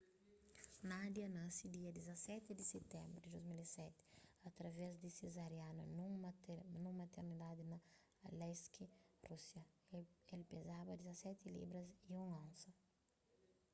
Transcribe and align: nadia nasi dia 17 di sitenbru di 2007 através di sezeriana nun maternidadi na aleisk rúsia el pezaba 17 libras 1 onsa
nadia 0.89 1.27
nasi 1.37 1.65
dia 1.77 1.89
17 1.97 2.57
di 2.59 2.65
sitenbru 2.71 3.19
di 3.23 3.29
2007 3.29 3.85
através 4.49 4.91
di 5.03 5.09
sezeriana 5.19 5.83
nun 6.87 6.93
maternidadi 7.01 7.63
na 7.71 7.77
aleisk 8.29 8.73
rúsia 9.29 9.63
el 10.35 10.41
pezaba 10.51 10.91
17 11.01 11.55
libras 11.59 11.87
1 12.09 12.41
onsa 12.45 12.69